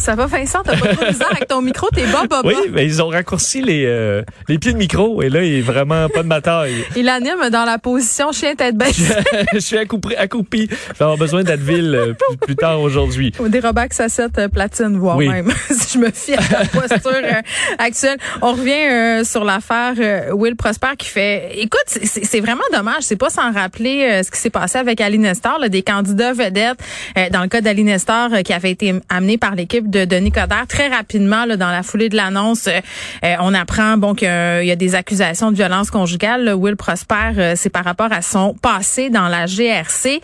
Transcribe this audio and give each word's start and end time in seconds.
Ça 0.00 0.14
va, 0.14 0.26
Vincent? 0.26 0.60
T'as 0.64 0.76
pas 0.78 0.94
trop 0.94 1.06
bizarre 1.06 1.30
avec 1.30 1.46
ton 1.46 1.60
micro? 1.62 1.88
T'es 1.94 2.04
bas, 2.06 2.24
bas. 2.28 2.40
Oui, 2.44 2.54
mais 2.72 2.84
ils 2.86 3.02
ont 3.02 3.08
raccourci 3.08 3.60
les, 3.62 3.84
euh, 3.86 4.22
les 4.48 4.58
pieds 4.58 4.72
de 4.72 4.78
micro 4.78 5.22
et 5.22 5.28
là, 5.28 5.42
il 5.44 5.58
est 5.58 5.60
vraiment 5.60 6.08
pas 6.08 6.22
de 6.22 6.28
ma 6.28 6.40
taille. 6.40 6.74
Il 6.96 7.08
anime 7.08 7.50
dans 7.50 7.64
la 7.64 7.78
position 7.78 8.32
chien 8.32 8.54
tête 8.54 8.76
baissée. 8.76 9.14
je 9.52 9.58
suis 9.58 9.76
accoupi. 9.78 10.14
accoupi. 10.16 10.68
Je 10.70 10.76
vais 10.98 11.02
avoir 11.02 11.16
besoin 11.18 11.42
d'Advil 11.44 11.94
euh, 11.94 12.12
plus, 12.14 12.36
plus 12.38 12.56
tard 12.56 12.80
aujourd'hui. 12.80 13.32
Ou 13.38 13.48
des 13.48 13.60
Robax 13.60 14.00
à 14.00 14.08
7 14.08 14.48
platine, 14.52 14.96
voire 14.98 15.16
Oui. 15.16 15.28
même. 15.28 15.50
si 15.70 15.94
je 15.94 15.98
me 15.98 16.10
fie 16.10 16.34
à 16.34 16.40
la 16.50 16.64
posture 16.66 17.10
euh, 17.12 17.42
actuelle. 17.78 18.16
On 18.42 18.52
revient 18.52 18.70
euh, 18.90 19.24
sur 19.24 19.44
l'affaire 19.44 19.94
euh, 19.98 20.32
Will 20.32 20.56
Prosper 20.56 20.88
qui 20.98 21.08
fait... 21.08 21.50
Écoute, 21.58 21.84
c'est- 21.86 22.40
vraiment 22.40 22.62
dommage. 22.72 23.02
C'est 23.02 23.16
pas 23.16 23.28
sans 23.28 23.52
rappeler 23.52 24.08
euh, 24.10 24.22
ce 24.22 24.30
qui 24.30 24.38
s'est 24.38 24.48
passé 24.50 24.78
avec 24.78 25.00
Aline 25.02 25.22
Nestor, 25.22 25.58
là, 25.58 25.68
des 25.68 25.82
candidats 25.82 26.32
vedettes. 26.32 26.78
euh, 27.18 27.28
dans 27.30 27.42
le 27.42 27.48
cas 27.48 27.60
d'Aline 27.60 27.86
Nestor, 27.86 28.30
euh, 28.32 28.40
qui 28.42 28.54
avait 28.54 28.70
été 28.70 28.94
amené 29.10 29.36
par 29.36 29.54
l'équipe 29.54 29.89
de 29.90 30.04
Denis 30.04 30.32
Coderre. 30.32 30.66
Très 30.68 30.88
rapidement, 30.88 31.44
là, 31.44 31.56
dans 31.56 31.70
la 31.70 31.82
foulée 31.82 32.08
de 32.08 32.16
l'annonce, 32.16 32.66
euh, 32.66 32.80
euh, 33.24 33.34
on 33.40 33.52
apprend 33.54 33.96
bon 33.96 34.14
qu'il 34.14 34.28
y 34.28 34.70
y 34.70 34.72
a 34.72 34.76
des 34.76 34.94
accusations 34.94 35.50
de 35.50 35.56
violence 35.56 35.90
conjugale. 35.90 36.44
Là, 36.44 36.56
Will 36.56 36.76
Prosper, 36.76 37.32
euh, 37.36 37.52
c'est 37.56 37.70
par 37.70 37.84
rapport 37.84 38.12
à 38.12 38.22
son 38.22 38.54
passé 38.54 39.10
dans 39.10 39.28
la 39.28 39.46
GRC. 39.46 40.20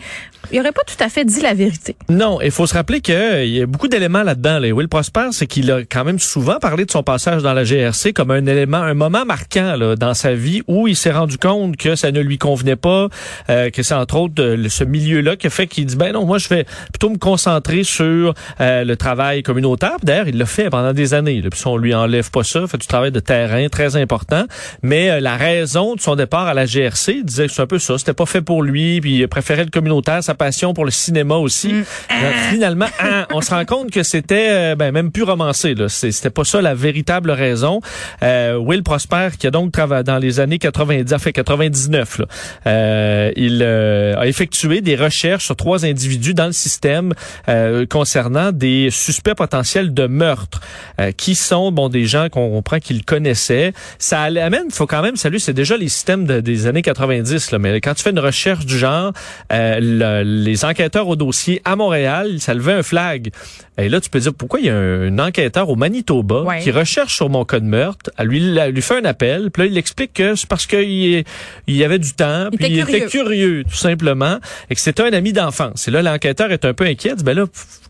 Il 0.51 0.59
aurait 0.59 0.71
pas 0.71 0.83
tout 0.85 1.01
à 1.03 1.09
fait 1.09 1.25
dit 1.25 1.41
la 1.41 1.53
vérité. 1.53 1.95
Non, 2.09 2.39
il 2.41 2.51
faut 2.51 2.67
se 2.67 2.73
rappeler 2.73 3.01
qu'il 3.01 3.47
y 3.47 3.61
a 3.61 3.65
beaucoup 3.65 3.87
d'éléments 3.87 4.23
là-dedans. 4.23 4.59
Là. 4.59 4.69
Will 4.71 4.87
Prosper, 4.87 5.29
c'est 5.31 5.47
qu'il 5.47 5.71
a 5.71 5.81
quand 5.81 6.05
même 6.05 6.19
souvent 6.19 6.59
parlé 6.59 6.85
de 6.85 6.91
son 6.91 7.03
passage 7.03 7.43
dans 7.43 7.53
la 7.53 7.63
GRC 7.63 8.13
comme 8.13 8.31
un 8.31 8.45
élément, 8.45 8.77
un 8.77 8.93
moment 8.93 9.25
marquant 9.25 9.75
là, 9.75 9.95
dans 9.95 10.13
sa 10.13 10.33
vie 10.33 10.61
où 10.67 10.87
il 10.87 10.95
s'est 10.95 11.11
rendu 11.11 11.37
compte 11.37 11.77
que 11.77 11.95
ça 11.95 12.11
ne 12.11 12.21
lui 12.21 12.37
convenait 12.37 12.75
pas, 12.75 13.07
euh, 13.49 13.69
que 13.69 13.83
c'est 13.83 13.93
entre 13.93 14.17
autres 14.17 14.41
euh, 14.41 14.69
ce 14.69 14.83
milieu-là 14.83 15.35
qui 15.35 15.47
a 15.47 15.49
fait 15.49 15.67
qu'il 15.67 15.85
dit 15.85 15.95
ben 15.95 16.13
non, 16.13 16.25
moi 16.25 16.37
je 16.37 16.47
vais 16.49 16.65
plutôt 16.91 17.09
me 17.09 17.17
concentrer 17.17 17.83
sur 17.83 18.33
euh, 18.61 18.83
le 18.83 18.95
travail 18.95 19.43
communautaire. 19.43 19.97
D'ailleurs, 20.03 20.27
il 20.27 20.37
l'a 20.37 20.45
fait 20.45 20.69
pendant 20.69 20.93
des 20.93 21.13
années. 21.13 21.41
Là. 21.41 21.49
Puis 21.49 21.61
on 21.65 21.77
lui 21.77 21.93
enlève 21.93 22.31
pas 22.31 22.43
ça, 22.43 22.67
fait 22.67 22.77
du 22.77 22.87
travail 22.87 23.11
de 23.11 23.19
terrain 23.19 23.67
très 23.69 23.95
important. 23.95 24.45
Mais 24.81 25.09
euh, 25.09 25.19
la 25.19 25.37
raison 25.37 25.95
de 25.95 26.01
son 26.01 26.15
départ 26.15 26.47
à 26.47 26.53
la 26.53 26.65
GRC, 26.65 27.17
il 27.17 27.25
disait 27.25 27.47
que 27.47 27.53
c'est 27.53 27.61
un 27.61 27.67
peu 27.67 27.79
ça, 27.79 27.97
c'était 27.97 28.13
pas 28.13 28.25
fait 28.25 28.41
pour 28.41 28.63
lui, 28.63 29.01
puis 29.01 29.19
il 29.19 29.27
préférait 29.27 29.65
le 29.65 29.69
communautaire, 29.69 30.23
sa 30.23 30.35
passion 30.37 30.73
pour 30.73 30.85
le 30.85 30.91
cinéma 30.91 31.35
aussi. 31.35 31.69
Donc, 31.69 32.33
finalement, 32.51 32.87
hein, 32.99 33.25
on 33.33 33.41
se 33.41 33.51
rend 33.51 33.65
compte 33.65 33.91
que 33.91 34.03
c'était 34.03 34.47
euh, 34.49 34.75
ben, 34.75 34.91
même 34.91 35.11
plus 35.11 35.23
romancé. 35.23 35.75
Là. 35.75 35.89
C'était 35.89 36.29
pas 36.29 36.43
ça 36.45 36.61
la 36.61 36.73
véritable 36.75 37.31
raison. 37.31 37.81
Euh, 38.23 38.55
Will 38.57 38.83
Prosper, 38.83 39.29
qui 39.37 39.47
a 39.47 39.51
donc 39.51 39.71
travaillé 39.71 40.03
dans 40.03 40.17
les 40.19 40.39
années 40.39 40.59
90, 40.59 41.13
enfin 41.13 41.31
99, 41.31 42.19
là, 42.19 42.25
euh, 42.67 43.31
il 43.35 43.61
euh, 43.63 44.15
a 44.17 44.27
effectué 44.27 44.81
des 44.81 44.95
recherches 44.95 45.45
sur 45.45 45.55
trois 45.55 45.85
individus 45.85 46.33
dans 46.33 46.45
le 46.47 46.51
système 46.51 47.13
euh, 47.49 47.85
concernant 47.87 48.51
des 48.51 48.89
suspects 48.91 49.35
potentiels 49.35 49.93
de 49.93 50.07
meurtre, 50.07 50.61
euh, 51.01 51.11
qui 51.11 51.35
sont 51.35 51.71
bon 51.71 51.89
des 51.89 52.05
gens 52.05 52.29
qu'on 52.29 52.49
comprend 52.49 52.79
qu'il 52.79 53.03
connaissait. 53.05 53.73
Ça 53.99 54.21
amène, 54.21 54.69
faut 54.71 54.87
quand 54.87 55.01
même 55.01 55.15
saluer, 55.15 55.39
c'est 55.39 55.53
déjà 55.53 55.77
les 55.77 55.89
systèmes 55.89 56.25
de- 56.25 56.39
des 56.39 56.67
années 56.67 56.81
90, 56.81 57.51
là, 57.51 57.59
mais 57.59 57.79
quand 57.81 57.93
tu 57.93 58.03
fais 58.03 58.11
une 58.11 58.19
recherche 58.19 58.65
du 58.65 58.77
genre, 58.77 59.11
euh, 59.51 59.79
le- 59.81 60.23
les 60.27 60.65
enquêteurs 60.65 61.07
au 61.07 61.15
dossier 61.15 61.61
à 61.65 61.75
Montréal, 61.75 62.39
ça 62.39 62.53
levait 62.53 62.73
un 62.73 62.83
flag. 62.83 63.29
Et 63.77 63.89
là, 63.89 64.01
tu 64.01 64.09
peux 64.09 64.19
dire 64.19 64.33
pourquoi 64.33 64.59
il 64.59 64.65
y 64.65 64.69
a 64.69 64.75
un, 64.75 65.19
enquêteur 65.19 65.69
au 65.69 65.75
Manitoba 65.75 66.41
Ouais. 66.41 66.59
qui 66.61 66.71
recherche 66.71 67.15
sur 67.15 67.29
mon 67.29 67.45
cas 67.45 67.59
de 67.59 67.65
meurtre, 67.65 68.11
à 68.17 68.23
lui, 68.23 68.39
lui 68.39 68.81
fait 68.81 68.97
un 68.97 69.05
appel, 69.05 69.49
puis 69.51 69.63
là, 69.63 69.69
il 69.71 69.77
explique 69.77 70.13
que 70.13 70.35
c'est 70.35 70.47
parce 70.49 70.65
qu'il 70.65 71.23
il 71.67 71.75
y 71.75 71.83
avait 71.83 71.99
du 71.99 72.13
temps, 72.13 72.49
Il 72.51 72.57
puis 72.57 72.65
était 72.65 72.75
il 72.75 72.95
était 72.95 73.05
curieux. 73.07 73.63
tout 73.63 73.75
simplement, 73.75 74.37
et 74.69 74.75
que 74.75 74.81
c'était 74.81 75.03
un 75.03 75.13
ami 75.13 75.33
d'enfance. 75.33 75.87
Et 75.87 75.91
là, 75.91 76.01
l'enquêteur 76.01 76.51
est 76.51 76.65
un 76.65 76.73
peu 76.73 76.85
inquiet, 76.85 77.15
dit, 77.15 77.23
ben 77.23 77.35
là, 77.37 77.45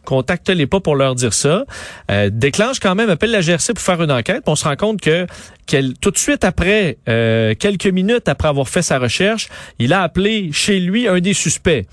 contacte-les 0.06 0.68
pas 0.68 0.80
pour 0.80 0.96
leur 0.96 1.16
dire 1.16 1.34
ça. 1.34 1.66
Euh, 2.12 2.30
déclenche 2.32 2.80
quand 2.80 2.96
même, 2.96 3.10
appelle 3.10 3.32
la 3.32 3.42
GRC 3.42 3.74
pour 3.74 3.84
faire 3.84 4.02
une 4.02 4.12
enquête, 4.12 4.44
puis 4.44 4.52
on 4.52 4.56
se 4.56 4.64
rend 4.66 4.76
compte 4.76 5.02
que 5.02 5.26
qu'elle, 5.66 5.94
tout 5.96 6.12
de 6.12 6.18
suite 6.18 6.44
après, 6.46 6.98
euh, 7.10 7.54
quelques 7.60 7.88
minutes 7.88 8.30
après 8.30 8.48
avoir 8.48 8.70
fait 8.70 8.82
sa 8.82 9.00
recherche, 9.00 9.50
il 9.80 9.92
a 9.94 10.02
appelé 10.02 10.50
chez 10.54 10.80
lui 10.80 11.08
un 11.08 11.20
des 11.20 11.34
suspects. 11.34 11.86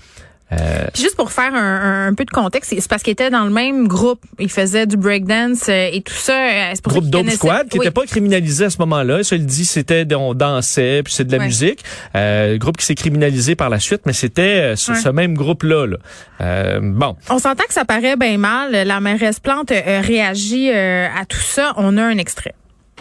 Euh, 0.51 0.85
Puis 0.93 1.01
juste 1.01 1.15
pour 1.15 1.31
faire 1.31 1.53
un, 1.55 2.07
un 2.07 2.13
peu 2.13 2.23
de 2.23 2.29
contexte, 2.29 2.71
c'est 2.77 2.87
parce 2.87 3.01
qu'il 3.01 3.13
était 3.13 3.31
dans 3.31 3.45
le 3.45 3.49
même 3.49 3.87
groupe. 3.87 4.21
Il 4.37 4.49
faisait 4.51 4.85
du 4.85 4.95
breakdance 4.95 5.67
euh, 5.69 5.89
et 5.91 6.01
tout 6.01 6.13
ça. 6.13 6.33
euh, 6.33 6.73
pour 6.83 6.93
groupe 6.93 7.05
Dope 7.05 7.21
connaissait- 7.21 7.37
Squad 7.37 7.67
qui 7.67 7.79
Oui. 7.79 7.85
n'était 7.85 7.99
pas 7.99 8.05
criminalisé 8.05 8.65
à 8.65 8.69
ce 8.69 8.77
moment-là. 8.77 9.23
Ça, 9.23 9.35
il 9.37 9.45
dit 9.47 9.65
c'était 9.65 10.05
on 10.15 10.35
dansait 10.35 11.01
puis 11.03 11.11
c'est 11.13 11.25
de 11.25 11.31
la 11.31 11.39
Ouais. 11.39 11.45
musique. 11.45 11.83
Euh, 12.15 12.57
groupe 12.57 12.77
qui 12.77 12.85
s'est 12.85 12.93
criminalisé 12.95 13.55
par 13.55 13.69
la 13.71 13.79
suite, 13.79 14.01
mais 14.05 14.13
c'était 14.13 14.41
euh, 14.41 14.75
ce, 14.75 14.91
Ouais. 14.91 14.97
ce 14.99 15.09
même 15.09 15.33
groupe-là. 15.33 15.87
Là. 15.87 15.97
Euh, 16.41 16.79
bon, 16.81 17.15
On 17.29 17.39
s'entend 17.39 17.63
que 17.67 17.73
ça 17.73 17.83
paraît 17.85 18.15
bien 18.15 18.37
mal. 18.37 18.71
La 18.71 18.99
mairesse 18.99 19.39
Plante 19.39 19.71
euh, 19.71 20.01
réagit 20.01 20.69
euh, 20.71 21.07
à 21.07 21.25
tout 21.25 21.39
ça. 21.39 21.73
On 21.77 21.97
a 21.97 22.03
un 22.03 22.17
extrait. 22.19 22.53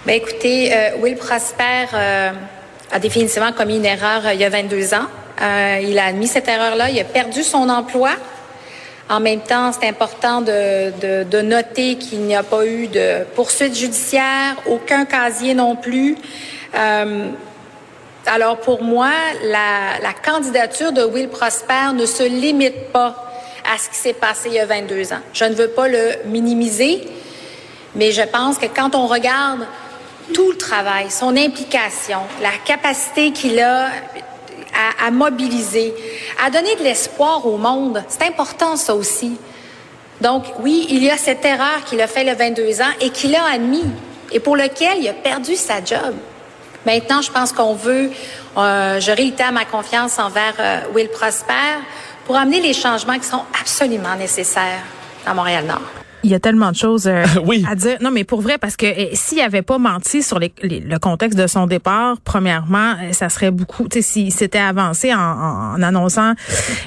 Ben 0.07 0.15
écoutez, 0.17 0.73
euh, 0.75 0.97
Will 1.03 1.17
Prosper 1.17 1.87
euh, 1.95 2.31
a 2.95 3.01
définitivement 3.01 3.53
commis 3.53 3.77
une 3.77 3.85
erreur 3.85 4.25
euh, 4.25 4.35
il 4.35 4.41
y 4.41 4.45
a 4.45 4.49
22 4.49 4.95
ans. 4.95 5.07
Euh, 5.43 5.81
il 5.83 5.99
a 5.99 6.07
admis 6.07 6.29
cette 6.29 6.47
erreur-là. 6.47 6.91
Il 6.91 7.01
a 7.01 7.05
perdu 7.05 7.43
son 7.43 7.69
emploi. 7.69 8.11
En 9.11 9.19
même 9.19 9.41
temps, 9.41 9.73
c'est 9.73 9.89
important 9.89 10.41
de, 10.41 11.25
de, 11.25 11.41
noter 11.43 11.97
qu'il 11.97 12.21
n'y 12.21 12.37
a 12.37 12.45
pas 12.45 12.65
eu 12.65 12.87
de 12.87 13.25
poursuite 13.35 13.77
judiciaire, 13.77 14.55
aucun 14.67 15.05
casier 15.05 15.55
non 15.55 15.77
plus. 15.77 16.17
Euh, 16.75 17.27
alors 18.27 18.59
pour 18.59 18.83
moi, 18.83 19.11
la, 19.43 20.01
la 20.01 20.13
candidature 20.15 20.93
de 20.93 21.03
Will 21.05 21.29
Prosper 21.29 21.93
ne 21.95 22.07
se 22.07 22.23
limite 22.23 22.93
pas 22.93 23.33
à 23.71 23.77
ce 23.77 23.91
qui 23.91 23.97
s'est 23.97 24.15
passé 24.15 24.49
il 24.51 24.55
y 24.55 24.61
a 24.61 24.67
22 24.67 25.13
ans. 25.13 25.21
Je 25.35 25.45
ne 25.45 25.55
veux 25.55 25.69
pas 25.69 25.89
le 25.89 26.13
minimiser, 26.27 27.07
mais 27.95 28.13
je 28.13 28.23
pense 28.23 28.57
que 28.57 28.67
quand 28.67 28.95
on 28.95 29.07
regarde 29.07 29.67
tout 30.33 30.53
le 30.53 30.57
travail, 30.57 31.11
son 31.11 31.37
implication, 31.37 32.21
la 32.41 32.53
capacité 32.65 33.33
qu'il 33.33 33.61
a 33.61 33.89
à, 35.05 35.11
mobiliser, 35.11 35.95
à 36.45 36.51
donner 36.51 36.75
de 36.77 36.83
l'espoir 36.83 37.47
au 37.47 37.57
monde, 37.57 38.03
c'est 38.09 38.25
important 38.25 38.77
ça 38.77 38.95
aussi. 38.95 39.37
Donc 40.21 40.45
oui, 40.61 40.87
il 40.91 41.03
y 41.05 41.11
a 41.11 41.17
cette 41.17 41.45
erreur 41.45 41.85
qu'il 41.85 42.01
a 42.01 42.07
fait 42.07 42.25
le 42.25 42.35
22 42.35 42.81
ans 42.81 42.93
et 43.01 43.11
qu'il 43.11 43.35
a 43.35 43.45
admis 43.45 43.85
et 44.33 44.41
pour 44.41 44.57
lequel 44.57 44.99
il 44.99 45.09
a 45.09 45.13
perdu 45.13 45.55
sa 45.55 45.85
job. 45.85 46.15
Maintenant, 46.87 47.23
je 47.23 47.31
pense 47.31 47.53
qu'on 47.53 47.75
veut, 47.75 48.11
euh, 48.57 49.01
je 49.01 49.11
réitère 49.11 49.53
ma 49.53 49.65
confiance 49.65 50.19
envers 50.19 50.55
euh, 50.59 50.81
Will 50.95 51.09
Prosper 51.09 51.79
pour 52.27 52.37
amener 52.37 52.61
les 52.61 52.75
changements 52.75 53.19
qui 53.19 53.27
sont 53.27 53.43
absolument 53.59 54.15
nécessaires 54.17 54.83
à 55.27 55.35
Montréal-Nord. 55.35 56.04
Il 56.25 56.31
y 56.31 56.35
a 56.35 56.41
tellement 56.41 56.71
de 56.73 56.77
choses 56.77 57.07
euh, 57.07 57.25
Oui. 57.45 57.65
à 57.71 57.75
dire. 57.75 57.99
Non, 58.01 58.11
mais 58.11 58.25
pour 58.25 58.41
vrai, 58.41 58.59
parce 58.59 58.77
que 58.77 58.87
euh, 58.87 59.07
s'il 59.13 59.41
avait 59.41 59.63
pas 59.63 59.79
menti 59.79 60.23
sur 60.23 60.39
les- 60.39 60.53
les- 60.63 60.81
le 60.81 60.99
contexte 60.99 61.39
de 61.39 61.47
son 61.47 61.67
départ, 61.67 62.17
premièrement, 62.25 62.93
euh, 63.03 63.13
ça 63.13 63.29
serait 63.29 63.51
beaucoup. 63.51 63.89
Tu 63.89 63.99
sais, 63.99 64.03
s'il 64.03 64.33
s'était 64.33 64.59
avancé 64.59 65.13
en, 65.15 65.19
en- 65.19 65.75
en 65.77 65.83
annonçant 65.83 66.33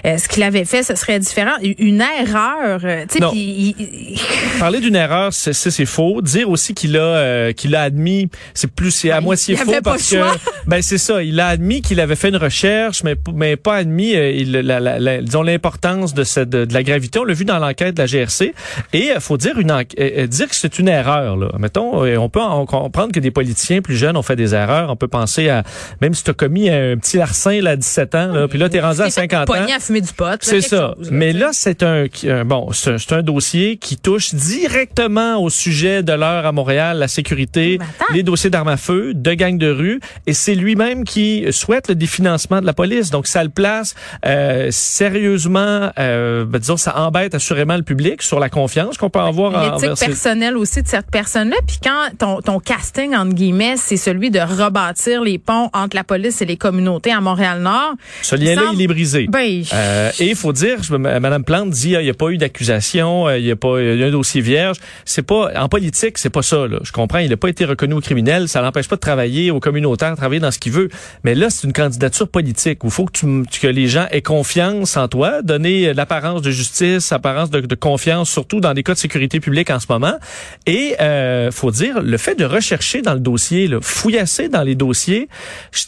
ce 0.03 0.27
qu'il 0.27 0.43
avait 0.43 0.65
fait, 0.65 0.83
ce 0.83 0.95
serait 0.95 1.19
différent. 1.19 1.51
Une 1.61 2.01
erreur. 2.01 2.79
Tu 3.09 3.19
sais, 3.19 3.25
il- 3.33 3.75
il- 3.79 4.19
parler 4.59 4.79
d'une 4.79 4.95
erreur, 4.95 5.31
c'est 5.33 5.53
c'est 5.53 5.85
faux. 5.85 6.21
Dire 6.21 6.49
aussi 6.49 6.73
qu'il 6.73 6.97
a 6.97 7.01
euh, 7.01 7.51
qu'il 7.53 7.75
a 7.75 7.81
admis, 7.83 8.29
c'est 8.53 8.71
plus 8.71 8.91
c'est 8.91 9.11
à 9.11 9.19
Ben, 9.19 9.25
moitié 9.25 9.55
il 9.55 9.63
faux 9.63 9.71
parce 9.83 10.09
que 10.09 10.17
ben 10.67 10.81
c'est 10.81 10.97
ça. 10.97 11.21
Il 11.23 11.39
a 11.39 11.47
admis 11.47 11.81
qu'il 11.81 11.99
avait 11.99 12.15
fait 12.15 12.29
une 12.29 12.37
recherche, 12.37 13.03
mais 13.03 13.15
mais 13.33 13.55
pas 13.55 13.75
admis 13.75 14.15
euh, 14.15 14.31
il, 14.31 14.51
la, 14.51 14.79
la, 14.79 14.99
la- 14.99 15.21
disons 15.21 15.43
l'importance 15.43 16.13
de, 16.13 16.23
cette- 16.23 16.49
de 16.49 16.65
de 16.65 16.73
la 16.73 16.83
gravité. 16.83 17.19
On 17.19 17.23
l'a 17.23 17.33
vu 17.33 17.45
dans 17.45 17.59
l'enquête 17.59 17.95
de 17.95 18.01
la 18.01 18.07
GRC. 18.07 18.53
Et 18.93 19.11
faut 19.27 19.37
dire 19.37 19.59
une 19.59 19.71
euh, 19.71 19.83
euh, 19.99 20.27
dire 20.27 20.47
que 20.47 20.55
c'est 20.55 20.79
une 20.79 20.87
erreur. 20.87 21.35
Là. 21.35 21.49
Mettons, 21.59 22.05
euh, 22.05 22.17
on 22.17 22.29
peut 22.29 22.41
en 22.41 22.65
comprendre 22.65 23.11
que 23.11 23.19
des 23.19 23.31
politiciens 23.31 23.81
plus 23.81 23.95
jeunes 23.95 24.17
ont 24.17 24.21
fait 24.21 24.35
des 24.35 24.55
erreurs. 24.55 24.89
On 24.89 24.95
peut 24.95 25.07
penser 25.07 25.49
à 25.49 25.63
même 26.01 26.13
si 26.13 26.23
tu 26.23 26.31
as 26.31 26.33
commis 26.33 26.69
un 26.69 26.97
petit 26.97 27.17
larcin 27.17 27.61
là, 27.61 27.71
à 27.71 27.75
17 27.75 28.15
ans, 28.15 28.27
là, 28.27 28.47
puis 28.47 28.57
là 28.57 28.69
t'es 28.69 28.79
rendu 28.79 29.01
à 29.01 29.07
il 29.07 29.11
s'est 29.11 29.21
fait 29.21 29.35
50 29.35 29.49
ans. 29.49 29.53
à 29.75 29.79
fumer 29.79 30.01
du 30.01 30.13
pot. 30.13 30.37
C'est 30.41 30.61
ça. 30.61 30.93
chose, 30.97 31.09
Mais 31.11 31.33
là, 31.33 31.49
c'est 31.51 31.83
un, 31.83 32.05
bon, 32.45 32.69
c'est 32.71 33.13
un, 33.13 33.21
dossier 33.21 33.77
qui 33.77 33.97
touche 33.97 34.33
directement 34.33 35.41
au 35.41 35.49
sujet 35.49 36.03
de 36.03 36.13
l'heure 36.13 36.45
à 36.45 36.51
Montréal, 36.51 36.97
la 36.97 37.07
sécurité, 37.07 37.79
les 38.13 38.23
dossiers 38.23 38.49
d'armes 38.49 38.67
à 38.69 38.77
feu, 38.77 39.13
de 39.13 39.33
gangs 39.33 39.57
de 39.57 39.69
rue, 39.69 39.99
et 40.25 40.33
c'est 40.33 40.55
lui-même 40.55 41.03
qui 41.03 41.45
souhaite 41.51 41.89
le 41.89 41.95
définancement 41.95 42.61
de 42.61 42.65
la 42.65 42.73
police. 42.73 43.09
Donc, 43.09 43.27
ça 43.27 43.43
le 43.43 43.49
place 43.49 43.95
euh, 44.25 44.67
sérieusement, 44.71 45.91
euh, 45.99 46.45
ben, 46.45 46.59
disons, 46.59 46.77
ça 46.77 46.97
embête 46.97 47.35
assurément 47.35 47.75
le 47.75 47.83
public 47.83 48.21
sur 48.21 48.39
la 48.39 48.49
confiance 48.49 48.97
qu'on 48.97 49.09
peut 49.09 49.16
peut 49.17 49.27
avoir 49.27 49.79
L'éthique 49.79 49.99
personnelle 49.99 50.57
aussi 50.57 50.81
de 50.81 50.87
cette 50.87 51.09
personne-là. 51.11 51.57
Puis 51.65 51.77
quand 51.83 52.17
ton, 52.17 52.41
ton 52.41 52.59
casting, 52.59 53.15
entre 53.15 53.33
guillemets, 53.33 53.75
c'est 53.77 53.97
celui 53.97 54.31
de 54.31 54.39
rebâtir 54.39 55.21
les 55.21 55.37
ponts 55.37 55.69
entre 55.73 55.95
la 55.95 56.03
police 56.03 56.41
et 56.41 56.45
les 56.45 56.57
communautés 56.57 57.11
à 57.11 57.21
Montréal-Nord. 57.21 57.95
Ce 58.21 58.35
lien-là, 58.35 58.71
il 58.73 58.81
est 58.81 58.87
brisé. 58.87 59.27
Ben, 59.27 59.63
euh, 59.73 60.11
et 60.19 60.29
il 60.29 60.35
faut 60.35 60.53
dire, 60.53 60.77
Mme 60.89 61.43
Plante 61.43 61.69
dit, 61.69 61.91
il 61.91 61.99
n'y 61.99 62.09
a 62.09 62.13
pas 62.13 62.29
eu 62.29 62.37
d'accusation, 62.37 63.29
il 63.29 63.45
y 63.45 63.51
a 63.51 63.55
pas 63.55 63.79
il 63.79 63.99
y 63.99 64.03
a 64.03 64.07
un 64.07 64.11
dossier 64.11 64.41
vierge. 64.41 64.77
C'est 65.05 65.21
pas 65.21 65.51
en 65.55 65.69
politique, 65.69 66.17
c'est 66.17 66.29
pas 66.29 66.41
ça. 66.41 66.67
Là. 66.67 66.79
Je 66.83 66.91
comprends, 66.91 67.19
il 67.19 67.29
n'a 67.29 67.37
pas 67.37 67.49
été 67.49 67.65
reconnu 67.65 67.93
au 67.93 68.01
criminel, 68.01 68.47
ça 68.47 68.61
l'empêche 68.61 68.87
pas 68.87 68.95
de 68.95 69.01
travailler 69.01 69.51
au 69.51 69.59
communautaire, 69.59 70.15
travailler 70.15 70.39
dans 70.39 70.51
ce 70.51 70.59
qu'il 70.59 70.71
veut. 70.71 70.89
Mais 71.23 71.35
là, 71.35 71.49
c'est 71.49 71.65
une 71.67 71.73
candidature 71.73 72.27
politique 72.27 72.83
où 72.83 72.87
il 72.87 72.93
faut 72.93 73.05
que, 73.05 73.11
tu, 73.11 73.59
que 73.59 73.67
les 73.67 73.87
gens 73.87 74.05
aient 74.11 74.21
confiance 74.21 74.97
en 74.97 75.07
toi, 75.07 75.41
donner 75.41 75.93
l'apparence 75.93 76.41
de 76.41 76.51
justice, 76.51 77.11
apparence 77.11 77.49
de, 77.49 77.61
de, 77.61 77.75
confiance, 77.75 78.29
surtout 78.29 78.59
dans 78.59 78.73
des 78.73 78.83
cas 78.83 78.93
de 78.93 78.99
sécurité 79.07 79.39
publique 79.39 79.69
en 79.69 79.79
ce 79.79 79.87
moment. 79.89 80.15
Et 80.65 80.95
euh, 80.99 81.49
faut 81.51 81.71
dire, 81.71 82.01
le 82.01 82.17
fait 82.17 82.35
de 82.35 82.45
rechercher 82.45 83.01
dans 83.01 83.13
le 83.13 83.19
dossier, 83.19 83.67
là, 83.67 83.79
fouillasser 83.81 84.49
dans 84.49 84.63
les 84.63 84.75
dossiers, 84.75 85.29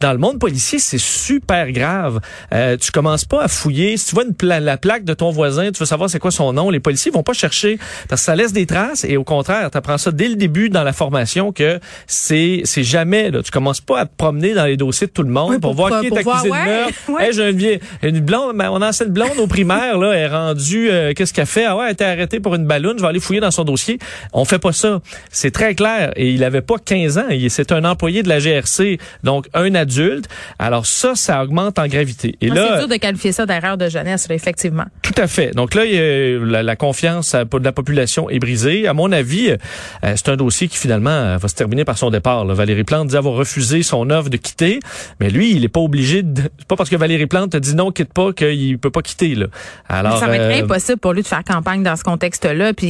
dans 0.01 0.13
le 0.13 0.17
monde 0.17 0.39
policier, 0.39 0.79
c'est 0.79 0.99
super 0.99 1.71
grave. 1.71 2.19
Euh, 2.53 2.77
tu 2.77 2.91
commences 2.91 3.25
pas 3.25 3.43
à 3.43 3.47
fouiller. 3.47 3.97
Si 3.97 4.07
tu 4.07 4.15
vois 4.15 4.23
une 4.23 4.35
la 4.49 4.77
plaque 4.77 5.03
de 5.03 5.13
ton 5.13 5.31
voisin, 5.31 5.71
tu 5.71 5.79
veux 5.79 5.85
savoir 5.85 6.09
c'est 6.09 6.19
quoi 6.19 6.31
son 6.31 6.53
nom, 6.53 6.69
les 6.69 6.79
policiers 6.79 7.11
vont 7.11 7.23
pas 7.23 7.33
chercher 7.33 7.77
parce 8.07 8.21
que 8.21 8.25
ça 8.25 8.35
laisse 8.35 8.53
des 8.53 8.65
traces. 8.65 9.03
Et 9.03 9.17
au 9.17 9.23
contraire, 9.23 9.69
tu 9.69 9.77
apprends 9.77 9.97
ça 9.97 10.11
dès 10.11 10.27
le 10.27 10.35
début 10.35 10.69
dans 10.69 10.83
la 10.83 10.93
formation 10.93 11.51
que 11.51 11.79
c'est 12.07 12.61
c'est 12.63 12.83
jamais 12.83 13.31
là. 13.31 13.43
Tu 13.43 13.51
commences 13.51 13.81
pas 13.81 13.99
à 13.99 14.05
te 14.05 14.15
promener 14.15 14.53
dans 14.53 14.65
les 14.65 14.77
dossiers 14.77 15.07
de 15.07 15.11
tout 15.11 15.23
le 15.23 15.29
monde 15.29 15.59
pour, 15.59 15.73
voir 15.73 16.01
qui 16.01 16.07
est 16.07 16.17
accusé 16.17 16.49
de 16.49 16.53
meurtre. 16.53 16.93
Ouais. 17.09 17.31
j'ai 17.33 17.49
une 17.49 17.79
une 18.01 18.19
blonde, 18.21 18.55
mon 18.55 18.81
ancienne 18.81 19.09
blonde 19.09 19.37
au 19.37 19.47
primaire 19.47 19.97
là 19.97 20.13
est 20.13 20.27
rendue. 20.27 20.89
Euh, 20.89 21.13
qu'est-ce 21.13 21.33
qu'elle 21.33 21.45
fait? 21.45 21.65
Ah 21.65 21.75
ouais, 21.75 21.83
elle 21.83 21.89
a 21.89 21.91
été 21.91 22.05
arrêtée 22.05 22.39
pour 22.39 22.55
une 22.55 22.65
balloune. 22.65 22.98
Je 22.99 23.03
vais 23.03 23.09
aller 23.09 23.19
fouiller 23.19 23.41
dans 23.41 23.51
son 23.51 23.63
dossier. 23.63 23.99
On 24.33 24.45
fait 24.45 24.59
pas 24.59 24.73
ça. 24.73 25.01
C'est 25.31 25.51
très 25.51 25.75
clair. 25.75 26.11
Et 26.15 26.29
il 26.29 26.43
avait 26.43 26.61
pas 26.61 26.75
15 26.83 27.17
ans. 27.17 27.27
C'est 27.49 27.71
un 27.71 27.83
employé 27.85 28.23
de 28.23 28.29
la 28.29 28.39
GRC, 28.39 28.99
donc 29.23 29.47
un 29.53 29.73
adulte. 29.75 30.27
Alors 30.59 30.85
ça, 30.85 31.15
ça 31.15 31.41
augmente 31.43 31.79
en 31.79 31.87
gravité. 31.87 32.35
Et 32.41 32.49
ah, 32.51 32.53
là, 32.53 32.67
c'est 32.71 32.79
dur 32.79 32.87
de 32.87 32.95
qualifier 32.95 33.31
ça 33.31 33.45
d'erreur 33.45 33.77
de 33.77 33.89
jeunesse, 33.89 34.27
là, 34.29 34.35
effectivement. 34.35 34.85
Tout 35.01 35.13
à 35.17 35.27
fait. 35.27 35.51
Donc 35.51 35.73
là, 35.73 35.83
la, 35.85 36.63
la, 36.63 36.75
confiance 36.75 37.33
de 37.35 37.63
la 37.63 37.71
population 37.71 38.29
est 38.29 38.39
brisée. 38.39 38.87
À 38.87 38.93
mon 38.93 39.11
avis, 39.11 39.49
euh, 39.49 40.13
c'est 40.15 40.29
un 40.29 40.35
dossier 40.35 40.67
qui 40.67 40.77
finalement 40.77 41.09
euh, 41.09 41.37
va 41.37 41.47
se 41.47 41.55
terminer 41.55 41.85
par 41.85 41.97
son 41.97 42.09
départ. 42.09 42.45
Valérie 42.45 42.83
Plante 42.83 43.07
dit 43.07 43.17
avoir 43.17 43.35
refusé 43.35 43.83
son 43.83 44.09
offre 44.09 44.29
de 44.29 44.37
quitter, 44.37 44.79
mais 45.19 45.29
lui, 45.29 45.51
il 45.55 45.63
est 45.63 45.69
pas 45.69 45.79
obligé 45.79 46.23
de. 46.23 46.43
pas 46.67 46.75
parce 46.75 46.89
que 46.89 46.95
Valérie 46.95 47.27
Plante 47.27 47.55
a 47.55 47.59
dit 47.59 47.75
non, 47.75 47.91
quitte 47.91 48.13
pas 48.13 48.33
qu'il 48.33 48.77
peut 48.79 48.91
pas 48.91 49.01
quitter. 49.01 49.35
Là. 49.35 49.47
Alors, 49.87 50.17
ça 50.19 50.27
va 50.27 50.35
être 50.35 50.57
euh, 50.57 50.63
impossible 50.63 50.99
pour 50.99 51.13
lui 51.13 51.21
de 51.21 51.27
faire 51.27 51.43
campagne 51.43 51.83
dans 51.83 51.95
ce 51.95 52.03
contexte-là. 52.03 52.73
Puis 52.73 52.88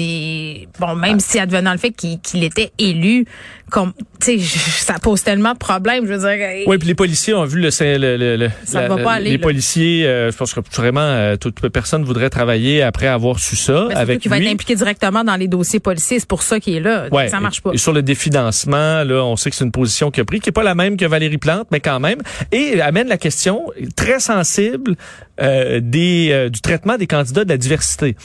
bon, 0.80 0.96
même 0.96 1.18
ah. 1.18 1.24
si 1.25 1.40
advenant 1.40 1.72
le 1.72 1.78
fait 1.78 1.92
qu'il 1.92 2.44
était 2.44 2.72
élu, 2.78 3.25
comme 3.69 3.94
tu 4.19 4.40
sais, 4.40 4.60
ça 4.84 4.96
pose 5.00 5.24
tellement 5.24 5.54
de 5.54 5.57
problèmes. 5.57 6.06
Je 6.06 6.13
veux 6.13 6.19
dire. 6.19 6.66
Oui, 6.68 6.78
puis 6.78 6.88
les 6.88 6.96
policiers 6.96 7.34
ont 7.34 7.46
vu 7.46 7.60
le, 7.60 7.69
le, 7.98 8.38
le, 8.38 8.50
ça 8.63 8.88
va 8.88 8.98
pas 8.98 9.13
aller, 9.13 9.31
les 9.31 9.38
policiers. 9.38 10.04
je 10.04 10.36
pense 10.36 10.54
que 10.54 10.60
vraiment 10.75 11.36
toute 11.38 11.68
personne 11.69 12.04
voudrait 12.04 12.30
travailler 12.30 12.81
après 12.81 13.07
avoir 13.07 13.40
su 13.40 13.56
ça 13.56 13.86
mais 13.90 13.96
avec 13.96 14.19
qui 14.19 14.28
va 14.28 14.38
être 14.38 14.48
impliqué 14.48 14.75
directement 14.75 15.24
dans 15.24 15.36
les 15.36 15.48
dossiers 15.48 15.80
policiers. 15.80 16.19
C'est 16.19 16.28
pour 16.28 16.44
ça 16.44 16.60
qu'il 16.60 16.75
est 16.75 16.80
là. 16.80 17.07
Ouais, 17.12 17.28
ça 17.30 17.40
marche 17.40 17.62
pas. 17.62 17.72
Et, 17.74 17.78
sur 17.78 17.94
le 17.94 18.02
définancement, 18.02 19.04
là, 19.04 19.24
on 19.24 19.36
sait 19.36 19.50
que 19.50 19.56
c'est 19.56 19.66
une 19.66 19.72
position 19.72 20.12
qu'il 20.12 20.22
a 20.22 20.25
pris, 20.25 20.40
qui 20.40 20.50
est 20.50 20.54
pas 20.54 20.63
la 20.63 20.75
même 20.75 20.98
que 20.98 21.06
Valérie 21.06 21.38
Plante, 21.38 21.68
mais 21.72 21.80
quand 21.80 22.00
même. 22.00 22.19
Et 22.52 22.81
amène 22.81 23.07
la 23.07 23.18
question 23.18 23.66
très 23.95 24.19
sensible 24.19 24.95
euh, 25.42 25.80
des, 25.81 26.30
euh, 26.31 26.50
du 26.50 26.62
traitement 26.62 26.98
des 26.98 27.07
candidats 27.07 27.44
de 27.44 27.50
la 27.50 27.57
diversité. 27.57 28.16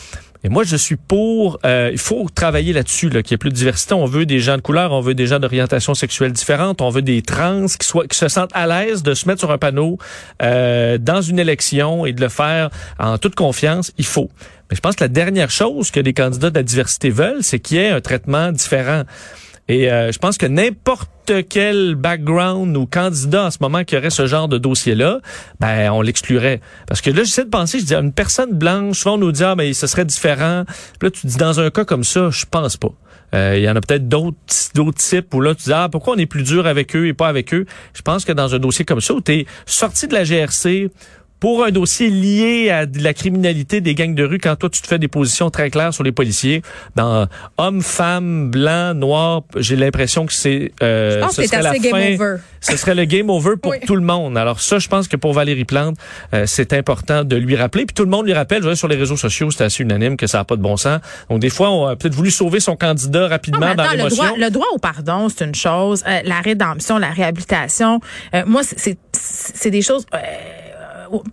Et 0.44 0.50
moi, 0.50 0.62
je 0.62 0.76
suis 0.76 0.96
pour. 0.96 1.58
Euh, 1.64 1.88
il 1.90 1.98
faut 1.98 2.26
travailler 2.32 2.74
là-dessus, 2.74 3.08
là, 3.08 3.22
qu'il 3.22 3.32
y 3.32 3.34
ait 3.34 3.38
plus 3.38 3.48
de 3.48 3.54
diversité. 3.54 3.94
On 3.94 4.04
veut 4.04 4.26
des 4.26 4.40
gens 4.40 4.56
de 4.56 4.60
couleur, 4.60 4.92
on 4.92 5.00
veut 5.00 5.14
des 5.14 5.26
gens 5.26 5.40
d'orientation 5.40 5.94
sexuelle 5.94 6.32
différente, 6.32 6.82
on 6.82 6.90
veut 6.90 7.00
des 7.00 7.22
trans 7.22 7.64
qui 7.64 7.86
soient, 7.86 8.06
qui 8.06 8.18
se 8.18 8.28
sentent 8.28 8.50
à 8.52 8.66
l'aise 8.66 9.02
de 9.02 9.14
se 9.14 9.26
mettre 9.26 9.40
sur 9.40 9.50
un 9.50 9.56
panneau 9.56 9.96
euh, 10.42 10.98
dans 10.98 11.22
une 11.22 11.38
élection 11.38 12.04
et 12.04 12.12
de 12.12 12.20
le 12.20 12.28
faire 12.28 12.68
en 12.98 13.16
toute 13.16 13.34
confiance. 13.34 13.90
Il 13.96 14.04
faut. 14.04 14.30
Mais 14.70 14.76
je 14.76 14.82
pense 14.82 14.96
que 14.96 15.04
la 15.04 15.08
dernière 15.08 15.50
chose 15.50 15.90
que 15.90 16.00
les 16.00 16.12
candidats 16.12 16.50
de 16.50 16.56
la 16.56 16.62
diversité 16.62 17.08
veulent, 17.08 17.42
c'est 17.42 17.58
qu'il 17.58 17.78
y 17.78 17.80
ait 17.80 17.88
un 17.88 18.02
traitement 18.02 18.52
différent. 18.52 19.04
Et 19.68 19.90
euh, 19.90 20.12
je 20.12 20.18
pense 20.18 20.36
que 20.36 20.46
n'importe 20.46 21.08
quel 21.48 21.94
background 21.94 22.76
ou 22.76 22.86
candidat 22.86 23.46
en 23.46 23.50
ce 23.50 23.58
moment 23.60 23.82
qui 23.84 23.96
aurait 23.96 24.10
ce 24.10 24.26
genre 24.26 24.46
de 24.46 24.58
dossier-là, 24.58 25.20
ben 25.58 25.90
on 25.90 26.02
l'exclurait. 26.02 26.60
Parce 26.86 27.00
que 27.00 27.10
là, 27.10 27.24
j'essaie 27.24 27.44
de 27.44 27.50
penser, 27.50 27.80
je 27.80 27.86
dis, 27.86 27.94
une 27.94 28.12
personne 28.12 28.52
blanche, 28.52 28.98
souvent 28.98 29.14
on 29.14 29.18
nous 29.18 29.32
dit, 29.32 29.42
ah, 29.42 29.54
mais 29.56 29.72
ce 29.72 29.86
serait 29.86 30.04
différent. 30.04 30.64
Puis 30.98 31.08
là, 31.08 31.10
tu 31.10 31.26
dis, 31.26 31.36
dans 31.36 31.60
un 31.60 31.70
cas 31.70 31.84
comme 31.84 32.04
ça, 32.04 32.28
je 32.30 32.44
pense 32.50 32.76
pas. 32.76 32.90
Euh, 33.34 33.54
il 33.56 33.64
y 33.64 33.70
en 33.70 33.74
a 33.74 33.80
peut-être 33.80 34.06
d'autres 34.06 34.36
d'autres 34.74 34.98
types 34.98 35.32
où 35.34 35.40
là, 35.40 35.54
tu 35.54 35.64
dis, 35.64 35.72
ah, 35.72 35.88
pourquoi 35.90 36.14
on 36.14 36.18
est 36.18 36.26
plus 36.26 36.42
dur 36.42 36.66
avec 36.66 36.94
eux 36.94 37.06
et 37.06 37.14
pas 37.14 37.28
avec 37.28 37.54
eux? 37.54 37.64
Je 37.94 38.02
pense 38.02 38.24
que 38.24 38.32
dans 38.32 38.54
un 38.54 38.58
dossier 38.58 38.84
comme 38.84 39.00
ça, 39.00 39.14
où 39.14 39.22
tu 39.22 39.46
sorti 39.64 40.06
de 40.06 40.12
la 40.12 40.24
GRC, 40.24 40.90
pour 41.40 41.64
un 41.64 41.70
dossier 41.70 42.10
lié 42.10 42.70
à 42.70 42.86
de 42.86 43.02
la 43.02 43.12
criminalité 43.12 43.80
des 43.80 43.94
gangs 43.94 44.14
de 44.14 44.24
rue, 44.24 44.38
quand 44.38 44.56
toi 44.56 44.70
tu 44.70 44.80
te 44.80 44.86
fais 44.86 44.98
des 44.98 45.08
positions 45.08 45.50
très 45.50 45.70
claires 45.70 45.92
sur 45.92 46.02
les 46.02 46.12
policiers, 46.12 46.62
dans 46.96 47.26
hommes, 47.58 47.82
femmes, 47.82 48.50
blancs, 48.50 48.96
noirs, 48.96 49.42
j'ai 49.56 49.76
l'impression 49.76 50.26
que 50.26 50.32
c'est 50.32 50.72
euh, 50.82 51.26
ce 51.28 51.42
serait 51.42 51.62
la 51.62 51.74
fin, 51.74 52.38
ce 52.60 52.76
serait 52.76 52.94
le 52.94 53.04
game 53.04 53.28
over 53.30 53.56
pour 53.60 53.74
tout 53.86 53.96
le 53.96 54.02
monde. 54.02 54.38
Alors 54.38 54.60
ça, 54.60 54.78
je 54.78 54.88
pense 54.88 55.08
que 55.08 55.16
pour 55.16 55.32
Valérie 55.32 55.64
Plante, 55.64 55.96
euh, 56.32 56.44
c'est 56.46 56.72
important 56.72 57.24
de 57.24 57.36
lui 57.36 57.56
rappeler. 57.56 57.84
Puis 57.84 57.94
tout 57.94 58.04
le 58.04 58.10
monde 58.10 58.26
lui 58.26 58.32
rappelle, 58.32 58.62
je 58.62 58.68
vois 58.68 58.76
sur 58.76 58.88
les 58.88 58.96
réseaux 58.96 59.16
sociaux, 59.16 59.50
c'est 59.50 59.64
assez 59.64 59.82
unanime 59.82 60.16
que 60.16 60.26
ça 60.26 60.38
n'a 60.38 60.44
pas 60.44 60.56
de 60.56 60.62
bon 60.62 60.76
sens. 60.76 61.00
Donc 61.28 61.40
des 61.40 61.50
fois, 61.50 61.70
on 61.70 61.86
a 61.86 61.96
peut-être 61.96 62.14
voulu 62.14 62.30
sauver 62.30 62.60
son 62.60 62.76
candidat 62.76 63.28
rapidement 63.28 63.74
dans 63.74 63.90
l'émotion. 63.90 64.22
Le 64.22 64.28
droit, 64.28 64.38
le 64.38 64.50
droit 64.50 64.66
au 64.74 64.78
pardon, 64.78 65.28
c'est 65.28 65.44
une 65.44 65.54
chose. 65.54 66.02
Euh, 66.06 66.20
la 66.24 66.40
rédemption, 66.40 66.98
la 66.98 67.10
réhabilitation, 67.10 68.00
euh, 68.34 68.44
moi, 68.46 68.62
c'est 68.64 69.70
des 69.70 69.82
choses 69.82 70.06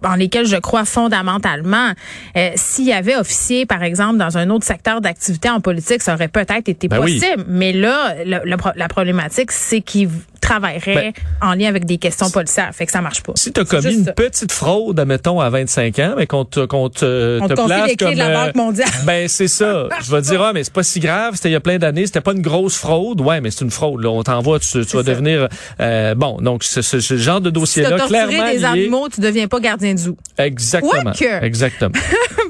en 0.03 0.15
lesquels 0.15 0.45
je 0.45 0.57
crois 0.57 0.85
fondamentalement. 0.85 1.91
Euh, 2.35 2.51
S'il 2.55 2.85
y 2.85 2.93
avait 2.93 3.15
officier, 3.15 3.65
par 3.65 3.83
exemple, 3.83 4.17
dans 4.17 4.37
un 4.37 4.49
autre 4.49 4.65
secteur 4.65 5.01
d'activité 5.01 5.49
en 5.49 5.59
politique, 5.61 6.01
ça 6.01 6.13
aurait 6.13 6.27
peut-être 6.27 6.69
été 6.69 6.87
ben 6.87 7.01
possible. 7.01 7.45
Mais 7.47 7.73
là, 7.73 8.15
la 8.25 8.87
problématique, 8.87 9.51
c'est 9.51 9.81
qu'il 9.81 10.09
travaillerait 10.41 10.95
ben, 10.95 11.13
en 11.41 11.53
lien 11.53 11.67
avec 11.67 11.85
des 11.85 11.97
questions 11.97 12.29
policières. 12.29 12.71
Fait 12.73 12.85
que 12.85 12.91
ça 12.91 13.01
marche 13.01 13.23
pas. 13.23 13.33
Si 13.35 13.53
tu 13.53 13.61
as 13.61 13.65
commis 13.65 13.93
une 13.93 14.13
petite 14.13 14.51
fraude, 14.51 14.99
admettons, 14.99 15.39
à 15.39 15.49
25 15.49 15.99
ans, 15.99 16.13
mais 16.17 16.27
qu'on 16.27 16.45
te, 16.45 16.65
qu'on 16.65 16.89
te, 16.89 17.39
On 17.41 17.47
te, 17.47 17.53
te 17.53 17.65
place 17.65 17.87
les 17.87 17.95
clés 17.95 18.13
de 18.13 18.19
la 18.19 18.45
Banque 18.45 18.55
mondiale. 18.55 18.89
Ben, 19.05 19.27
c'est 19.27 19.47
ça. 19.47 19.87
Je 20.03 20.11
vais 20.11 20.21
dire, 20.21 20.41
ah, 20.41 20.51
mais 20.53 20.63
c'est 20.63 20.73
pas 20.73 20.83
si 20.83 20.99
grave. 20.99 21.35
C'était 21.35 21.49
il 21.49 21.53
y 21.53 21.55
a 21.55 21.59
plein 21.59 21.77
d'années. 21.77 22.05
C'était 22.05 22.21
pas 22.21 22.33
une 22.33 22.41
grosse 22.41 22.75
fraude. 22.77 23.21
Ouais, 23.21 23.39
mais 23.41 23.51
c'est 23.51 23.63
une 23.63 23.71
fraude. 23.71 24.03
Là. 24.03 24.09
On 24.09 24.23
t'envoie, 24.23 24.59
tu, 24.59 24.85
tu 24.85 24.95
vas 24.97 25.03
devenir, 25.03 25.47
euh, 25.79 26.15
bon, 26.15 26.37
donc, 26.41 26.63
ce, 26.63 26.81
ce, 26.81 27.17
genre 27.17 27.41
de 27.41 27.49
dossier-là, 27.49 27.97
si 27.99 28.07
clairement. 28.07 28.51
des 28.51 28.65
animaux, 28.65 29.09
tu 29.09 29.21
deviens 29.21 29.47
pas 29.47 29.59
gardien 29.59 29.93
de 29.93 29.99
zoo. 29.99 30.17
Exactement. 30.37 31.13
Exactement. 31.41 31.93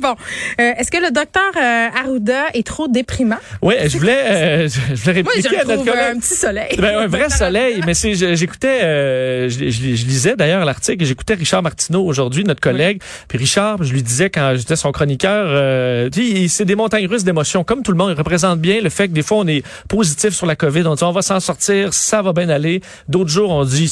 bon. 0.01 0.15
Euh, 0.59 0.73
est-ce 0.77 0.91
que 0.91 0.97
le 0.97 1.11
docteur 1.11 1.51
euh, 1.55 1.87
Arruda 1.99 2.45
est 2.53 2.65
trop 2.65 2.87
déprimant? 2.87 3.37
Oui, 3.61 3.75
je 3.85 3.97
voulais, 3.97 4.17
euh, 4.17 4.67
je 4.93 5.01
voulais 5.01 5.21
répliquer 5.21 5.49
Moi, 5.49 5.51
je 5.51 5.61
à 5.61 5.75
notre 5.75 5.85
collègue. 5.85 6.15
un 6.15 6.19
petit 6.19 6.35
soleil. 6.35 6.75
Ben, 6.77 6.97
un 6.97 7.07
vrai 7.07 7.29
soleil 7.29 7.80
mais 7.85 7.93
c'est 7.93 8.35
j'écoutais, 8.35 8.79
euh, 8.83 9.49
je, 9.49 9.57
lisais 9.59 10.35
d'ailleurs 10.35 10.65
l'article, 10.65 11.03
j'écoutais 11.05 11.33
Richard 11.33 11.63
Martineau 11.63 12.03
aujourd'hui, 12.03 12.43
notre 12.43 12.61
collègue. 12.61 13.01
Puis 13.27 13.37
Richard, 13.37 13.83
je 13.83 13.93
lui 13.93 14.03
disais 14.03 14.29
quand 14.29 14.53
j'étais 14.55 14.75
son 14.75 14.91
chroniqueur, 14.91 15.45
euh, 15.49 16.09
c'est 16.47 16.65
des 16.65 16.75
montagnes 16.75 17.07
russes 17.07 17.23
d'émotions. 17.23 17.63
Comme 17.63 17.83
tout 17.83 17.91
le 17.91 17.97
monde, 17.97 18.11
il 18.11 18.17
représente 18.17 18.59
bien 18.59 18.81
le 18.81 18.89
fait 18.89 19.07
que 19.07 19.13
des 19.13 19.23
fois 19.23 19.37
on 19.37 19.47
est 19.47 19.63
positif 19.87 20.33
sur 20.33 20.45
la 20.45 20.55
COVID, 20.55 20.83
on 20.85 20.95
dit 20.95 21.03
on 21.03 21.11
va 21.11 21.21
s'en 21.21 21.39
sortir, 21.39 21.93
ça 21.93 22.21
va 22.21 22.33
bien 22.33 22.49
aller. 22.49 22.81
D'autres 23.07 23.29
jours 23.29 23.51
on 23.51 23.65
dit 23.65 23.91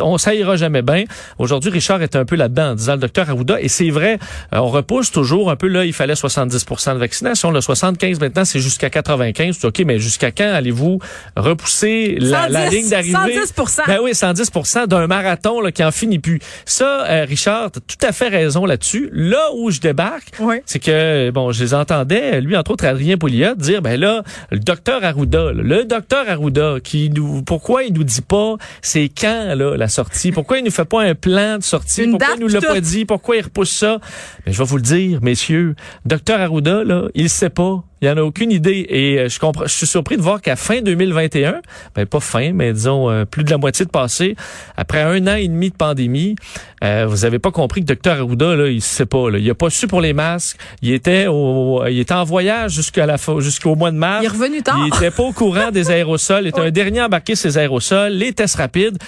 on 0.00 0.18
ça 0.18 0.34
ira 0.34 0.56
jamais 0.56 0.82
bien. 0.82 1.04
Aujourd'hui, 1.38 1.70
Richard 1.70 2.02
est 2.02 2.16
un 2.16 2.24
peu 2.24 2.36
là-dedans, 2.36 2.72
en 2.72 2.74
disant 2.74 2.94
le 2.94 3.00
docteur 3.00 3.30
Arruda. 3.30 3.60
Et 3.60 3.68
c'est 3.68 3.90
vrai, 3.90 4.18
euh, 4.52 4.58
on 4.58 4.68
repousse 4.68 5.10
toujours 5.10 5.50
un 5.50 5.56
peu 5.56 5.66
là. 5.66 5.84
Il 5.84 5.92
fallait 5.92 6.14
70% 6.14 6.94
de 6.94 6.98
vaccination, 6.98 7.50
le 7.50 7.60
75 7.60 8.20
maintenant 8.20 8.44
c'est 8.44 8.60
jusqu'à 8.60 8.90
95. 8.90 9.64
Ok, 9.64 9.82
mais 9.86 9.98
jusqu'à 9.98 10.30
quand 10.30 10.52
allez-vous 10.52 10.98
repousser 11.36 12.16
la, 12.18 12.48
la 12.48 12.68
ligne 12.68 12.88
d'arrivée? 12.88 13.29
110 13.34 13.80
Ben 13.86 13.98
oui, 14.02 14.12
110% 14.12 14.86
d'un 14.86 15.06
marathon 15.06 15.60
là, 15.60 15.72
qui 15.72 15.84
en 15.84 15.90
finit 15.90 16.18
plus. 16.18 16.40
Ça, 16.64 17.06
euh, 17.06 17.24
Richard, 17.24 17.70
t'as 17.70 17.80
tout 17.80 18.06
à 18.06 18.12
fait 18.12 18.28
raison 18.28 18.64
là-dessus. 18.66 19.10
Là 19.12 19.48
où 19.56 19.70
je 19.70 19.80
débarque, 19.80 20.32
c'est 20.66 20.78
que, 20.78 21.30
bon, 21.30 21.52
je 21.52 21.62
les 21.62 21.74
entendais, 21.74 22.40
lui, 22.40 22.56
entre 22.56 22.72
autres, 22.72 22.86
Adrien 22.86 23.16
Pouliot, 23.16 23.54
dire, 23.54 23.82
ben 23.82 23.98
là, 23.98 24.22
le 24.50 24.58
docteur 24.58 25.04
Arruda, 25.04 25.52
le 25.52 25.84
docteur 25.84 26.28
Arruda, 26.28 26.76
qui 26.82 27.10
nous, 27.10 27.42
pourquoi 27.42 27.84
il 27.84 27.92
nous 27.92 28.04
dit 28.04 28.22
pas 28.22 28.56
c'est 28.82 29.08
quand, 29.08 29.54
là, 29.54 29.76
la 29.76 29.88
sortie? 29.88 30.32
Pourquoi 30.32 30.58
il 30.58 30.64
nous 30.64 30.70
fait 30.70 30.84
pas 30.84 31.02
un 31.02 31.14
plan 31.14 31.58
de 31.58 31.62
sortie? 31.62 32.06
pourquoi 32.08 32.34
il 32.36 32.40
nous 32.40 32.48
l'a 32.48 32.60
pas 32.60 32.80
dit? 32.80 33.04
Pourquoi 33.04 33.36
il 33.36 33.42
repousse 33.42 33.70
ça? 33.70 33.98
Mais 34.46 34.52
je 34.52 34.58
vais 34.58 34.64
vous 34.64 34.76
le 34.76 34.82
dire, 34.82 35.20
messieurs, 35.22 35.74
docteur 36.04 36.40
Arruda, 36.40 36.84
là, 36.84 37.08
il 37.14 37.28
sait 37.28 37.50
pas 37.50 37.84
Il 38.02 38.08
y 38.08 38.10
en 38.10 38.16
a 38.16 38.22
aucune 38.22 38.50
idée. 38.50 38.86
Et 38.88 39.18
euh, 39.18 39.28
je 39.28 39.38
comprends, 39.38 39.64
je 39.66 39.74
suis 39.74 39.86
surpris 39.86 40.16
de 40.16 40.22
voir 40.22 40.40
qu'à 40.40 40.56
fin 40.56 40.80
2021, 40.80 41.60
ben 41.94 42.06
pas 42.06 42.20
fin, 42.20 42.52
mais 42.52 42.72
disons 42.72 43.10
euh, 43.10 43.24
plus 43.24 43.44
de 43.44 43.50
la 43.50 43.58
moitié 43.58 43.84
de 43.84 43.90
passé, 43.90 44.36
après 44.76 45.02
un 45.02 45.26
an 45.26 45.34
et 45.34 45.48
demi 45.48 45.70
de 45.70 45.76
pandémie, 45.76 46.36
euh, 46.82 47.04
vous 47.06 47.24
avez 47.24 47.38
pas 47.38 47.50
compris 47.50 47.84
que 47.84 47.92
Dr 47.92 48.12
Arruda, 48.12 48.56
là, 48.56 48.68
il 48.68 48.80
sait 48.80 49.06
pas. 49.06 49.30
Là, 49.30 49.38
il 49.38 49.50
a 49.50 49.54
pas 49.54 49.70
su 49.70 49.86
pour 49.86 50.00
les 50.00 50.14
masques. 50.14 50.56
Il 50.80 50.92
était 50.92 51.26
au, 51.28 51.84
il 51.86 51.98
était 51.98 52.14
en 52.14 52.24
voyage 52.24 52.72
jusqu'à 52.72 53.04
la 53.04 53.16
jusqu'au 53.38 53.74
mois 53.74 53.90
de 53.90 53.96
mars. 53.96 54.22
Il 54.22 54.26
est 54.26 54.28
revenu 54.28 54.62
tard. 54.62 54.78
Il 54.86 54.94
était 54.94 55.10
pas 55.10 55.22
au 55.22 55.32
courant 55.32 55.70
des 55.70 55.90
aérosols. 55.90 56.44
Il 56.44 56.48
était 56.48 56.60
un 56.60 56.70
dernier 56.70 57.02
embarqué 57.02 57.34
ces 57.34 57.58
aérosols, 57.58 58.12
les 58.12 58.32
tests 58.32 58.56
rapides. 58.56 58.98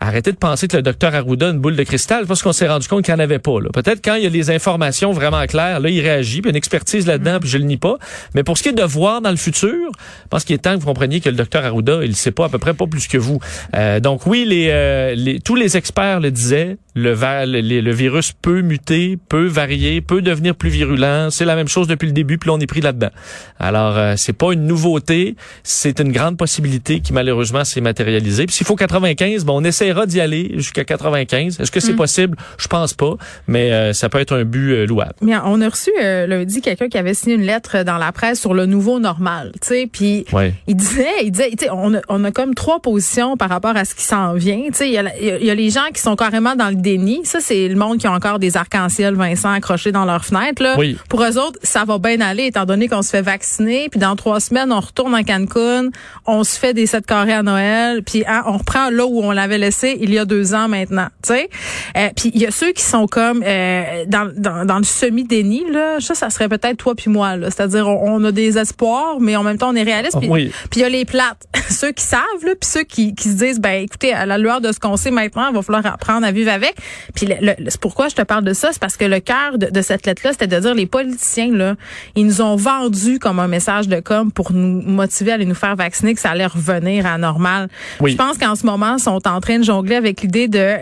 Arrêtez 0.00 0.30
de 0.30 0.36
penser 0.36 0.68
que 0.68 0.76
le 0.76 0.82
docteur 0.82 1.14
Arruda 1.14 1.48
a 1.48 1.50
une 1.50 1.58
boule 1.58 1.74
de 1.74 1.82
cristal 1.82 2.26
parce 2.26 2.42
qu'on 2.42 2.52
s'est 2.52 2.68
rendu 2.68 2.86
compte 2.86 3.04
qu'il 3.04 3.14
n'y 3.14 3.20
en 3.20 3.24
avait 3.24 3.40
pas. 3.40 3.58
Peut-être 3.72 4.00
quand 4.04 4.14
il 4.14 4.22
y 4.22 4.26
a 4.26 4.30
les 4.30 4.50
informations 4.50 5.12
vraiment 5.12 5.44
claires, 5.46 5.80
là, 5.80 5.88
il 5.88 6.00
réagit, 6.00 6.40
puis 6.40 6.50
une 6.50 6.56
expertise 6.56 7.06
là-dedans, 7.06 7.40
puis 7.40 7.48
je 7.48 7.58
le 7.58 7.64
nie 7.64 7.78
pas. 7.78 7.98
Mais 8.34 8.44
pour 8.44 8.56
ce 8.56 8.62
qui 8.62 8.68
est 8.68 8.72
de 8.72 8.82
voir 8.82 9.20
dans 9.20 9.30
le 9.30 9.36
futur, 9.36 9.72
je 9.72 10.28
pense 10.30 10.44
qu'il 10.44 10.54
est 10.54 10.58
temps 10.58 10.74
que 10.74 10.80
vous 10.80 10.86
compreniez 10.86 11.20
que 11.20 11.28
le 11.28 11.36
docteur 11.36 11.64
Arruda, 11.64 12.00
il 12.02 12.10
ne 12.10 12.14
sait 12.14 12.30
pas 12.30 12.44
à 12.44 12.48
peu 12.48 12.58
près 12.58 12.74
pas 12.74 12.86
plus 12.86 13.08
que 13.08 13.18
vous. 13.18 13.40
Euh, 13.74 13.98
donc 13.98 14.26
oui, 14.26 14.44
les, 14.46 14.68
euh, 14.70 15.14
les, 15.16 15.40
tous 15.40 15.56
les 15.56 15.76
experts 15.76 16.20
le 16.20 16.30
disaient, 16.30 16.76
le, 16.94 17.14
le, 17.14 17.80
le, 17.80 17.92
virus 17.92 18.32
peut 18.32 18.60
muter, 18.60 19.18
peut 19.28 19.46
varier, 19.46 20.00
peut 20.00 20.22
devenir 20.22 20.54
plus 20.54 20.70
virulent. 20.70 21.30
C'est 21.30 21.44
la 21.44 21.56
même 21.56 21.68
chose 21.68 21.86
depuis 21.86 22.06
le 22.06 22.12
début, 22.12 22.38
puis 22.38 22.48
là, 22.50 22.54
on 22.54 22.60
est 22.60 22.66
pris 22.66 22.80
là-dedans. 22.80 23.10
Alors, 23.58 23.96
euh, 23.96 24.14
c'est 24.16 24.32
pas 24.32 24.52
une 24.52 24.66
nouveauté, 24.66 25.36
c'est 25.62 26.00
une 26.00 26.12
grande 26.12 26.36
possibilité 26.36 27.00
qui 27.00 27.12
malheureusement 27.12 27.64
s'est 27.64 27.80
matérialisée. 27.80 28.46
Puis 28.46 28.56
s'il 28.56 28.66
faut 28.66 28.76
95, 28.76 29.44
bon, 29.44 29.60
on 29.60 29.64
essaiera 29.88 30.06
d'y 30.06 30.20
aller 30.20 30.52
jusqu'à 30.54 30.84
95. 30.84 31.60
Est-ce 31.60 31.70
que 31.70 31.80
c'est 31.80 31.92
mm. 31.92 31.96
possible? 31.96 32.36
Je 32.58 32.68
pense 32.68 32.94
pas, 32.94 33.14
mais 33.46 33.72
euh, 33.72 33.92
ça 33.92 34.08
peut 34.08 34.18
être 34.18 34.34
un 34.34 34.44
but 34.44 34.72
euh, 34.72 34.86
louable. 34.86 35.14
On 35.22 35.60
a 35.60 35.68
reçu 35.68 35.90
euh, 36.00 36.26
lundi 36.26 36.60
quelqu'un 36.60 36.88
qui 36.88 36.98
avait 36.98 37.14
signé 37.14 37.36
une 37.36 37.42
lettre 37.42 37.82
dans 37.84 37.98
la 37.98 38.12
presse 38.12 38.40
sur 38.40 38.54
le 38.54 38.66
nouveau 38.66 38.98
normal, 39.00 39.52
tu 39.60 39.68
sais, 39.68 39.88
puis 39.90 40.24
il 40.66 40.76
disait, 40.76 41.06
il 41.22 41.32
disait, 41.32 41.50
on 41.70 41.94
a, 41.94 42.00
on 42.08 42.24
a 42.24 42.30
comme 42.30 42.54
trois 42.54 42.80
positions 42.80 43.36
par 43.36 43.48
rapport 43.48 43.76
à 43.76 43.84
ce 43.84 43.94
qui 43.94 44.02
s'en 44.02 44.34
vient, 44.34 44.62
tu 44.66 44.74
sais, 44.74 44.88
il 44.88 44.94
y 44.94 44.98
a, 44.98 45.38
y 45.38 45.50
a 45.50 45.54
les 45.54 45.70
gens 45.70 45.86
qui 45.92 46.00
sont 46.00 46.16
carrément 46.16 46.56
dans 46.56 46.68
le 46.68 46.78
ça, 47.24 47.40
c'est 47.40 47.68
le 47.68 47.74
monde 47.74 47.98
qui 47.98 48.06
a 48.06 48.12
encore 48.12 48.38
des 48.38 48.56
arcs-en-ciel 48.56 49.14
Vincent 49.14 49.50
accrochés 49.50 49.92
dans 49.92 50.04
leurs 50.04 50.24
fenêtres. 50.24 50.62
Là. 50.62 50.76
Pour 51.08 51.22
eux 51.22 51.38
autres, 51.38 51.58
ça 51.62 51.84
va 51.84 51.98
bien 51.98 52.20
aller, 52.20 52.46
étant 52.46 52.64
donné 52.64 52.88
qu'on 52.88 53.02
se 53.02 53.10
fait 53.10 53.22
vacciner, 53.22 53.88
puis 53.88 54.00
dans 54.00 54.16
trois 54.16 54.40
semaines, 54.40 54.72
on 54.72 54.80
retourne 54.80 55.14
à 55.14 55.22
Cancun, 55.22 55.90
on 56.26 56.44
se 56.44 56.58
fait 56.58 56.72
des 56.72 56.86
sept 56.86 57.06
carrés 57.06 57.34
à 57.34 57.42
Noël, 57.42 58.02
puis 58.02 58.24
hein, 58.26 58.42
on 58.46 58.58
reprend 58.58 58.90
là 58.90 59.06
où 59.06 59.22
on 59.22 59.32
l'avait 59.32 59.58
laissé 59.58 59.77
il 59.84 60.12
y 60.12 60.18
a 60.18 60.24
deux 60.24 60.54
ans 60.54 60.68
maintenant. 60.68 61.08
Tu 61.22 61.34
sais, 61.34 61.50
euh, 61.96 62.08
puis 62.16 62.30
il 62.34 62.40
y 62.40 62.46
a 62.46 62.50
ceux 62.50 62.72
qui 62.72 62.82
sont 62.82 63.06
comme 63.06 63.42
euh, 63.44 64.04
dans, 64.06 64.30
dans, 64.36 64.64
dans, 64.64 64.78
le 64.78 64.84
semi-déni. 64.84 65.64
Là, 65.70 66.00
ça, 66.00 66.14
ça 66.14 66.30
serait 66.30 66.48
peut-être 66.48 66.76
toi 66.76 66.94
puis 66.94 67.10
moi. 67.10 67.34
C'est-à-dire, 67.42 67.88
on, 67.88 68.22
a 68.24 68.32
des 68.32 68.58
espoirs, 68.58 69.20
mais 69.20 69.36
en 69.36 69.42
même 69.42 69.58
temps, 69.58 69.70
on 69.70 69.76
est 69.76 69.82
réaliste. 69.82 70.18
Puis 70.20 70.50
il 70.76 70.80
y 70.80 70.84
a 70.84 70.88
les 70.88 71.04
plates, 71.04 71.46
ceux 71.70 71.92
qui 71.92 72.04
savent, 72.04 72.22
là, 72.44 72.52
puis 72.58 72.68
ceux 72.68 72.84
qui, 72.84 73.14
qui 73.14 73.28
se 73.28 73.34
disent, 73.34 73.60
ben 73.60 73.82
écoutez, 73.82 74.12
à 74.12 74.26
la 74.26 74.38
lueur 74.38 74.60
de 74.60 74.72
ce 74.72 74.80
qu'on 74.80 74.96
sait 74.96 75.10
maintenant, 75.10 75.48
il 75.48 75.54
va 75.54 75.62
falloir 75.62 75.86
apprendre 75.86 76.26
à 76.26 76.32
vivre 76.32 76.50
avec. 76.50 76.74
Puis 77.14 77.26
le, 77.26 77.54
c'est 77.68 77.80
pourquoi 77.80 78.08
je 78.08 78.14
te 78.14 78.22
parle 78.22 78.44
de 78.44 78.52
ça, 78.52 78.70
c'est 78.72 78.80
parce 78.80 78.96
que 78.96 79.04
le 79.04 79.20
cœur 79.20 79.58
de, 79.58 79.82
cette 79.82 80.06
lettre-là, 80.06 80.32
c'était 80.32 80.46
de 80.46 80.58
dire 80.58 80.74
les 80.74 80.86
politiciens 80.86 81.52
là, 81.52 81.74
ils 82.16 82.26
nous 82.26 82.42
ont 82.42 82.56
vendu 82.56 83.18
comme 83.18 83.38
un 83.38 83.48
message 83.48 83.88
de 83.88 84.00
com 84.00 84.30
pour 84.32 84.52
nous 84.52 84.82
motiver 84.82 85.32
à 85.32 85.34
aller 85.34 85.46
nous 85.46 85.54
faire 85.54 85.76
vacciner 85.76 86.14
que 86.14 86.20
ça 86.20 86.30
allait 86.30 86.46
revenir 86.46 87.06
à 87.06 87.18
normal. 87.18 87.68
Je 88.04 88.14
pense 88.14 88.38
qu'en 88.38 88.54
ce 88.54 88.66
moment, 88.66 88.96
ils 88.96 89.02
sont 89.02 89.26
en 89.26 89.40
train 89.40 89.58
de 89.58 89.64
jongler 89.68 89.96
avec 89.96 90.22
l'idée 90.22 90.48
de 90.48 90.58
euh, 90.58 90.76